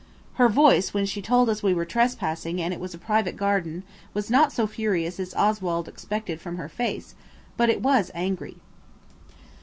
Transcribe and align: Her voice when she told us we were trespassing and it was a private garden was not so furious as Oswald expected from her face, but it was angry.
Her 0.41 0.49
voice 0.49 0.95
when 0.95 1.05
she 1.05 1.21
told 1.21 1.47
us 1.47 1.61
we 1.61 1.75
were 1.75 1.85
trespassing 1.85 2.59
and 2.59 2.73
it 2.73 2.79
was 2.79 2.95
a 2.95 2.97
private 2.97 3.37
garden 3.37 3.83
was 4.15 4.31
not 4.31 4.51
so 4.51 4.65
furious 4.65 5.19
as 5.19 5.35
Oswald 5.35 5.87
expected 5.87 6.41
from 6.41 6.57
her 6.57 6.69
face, 6.69 7.13
but 7.55 7.69
it 7.69 7.83
was 7.83 8.09
angry. 8.15 8.57